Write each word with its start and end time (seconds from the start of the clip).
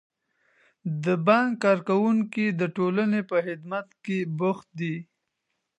د 1.03 1.05
بانک 1.27 1.51
کارکوونکي 1.65 2.45
د 2.59 2.61
ټولنې 2.75 3.21
په 3.29 3.37
خدمت 3.45 3.87
کې 4.03 4.17
بوخت 4.37 4.67
دي. 4.79 4.95